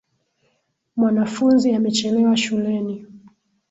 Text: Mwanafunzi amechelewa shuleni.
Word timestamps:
Mwanafunzi 0.95 1.73
amechelewa 1.73 2.37
shuleni. 2.37 3.05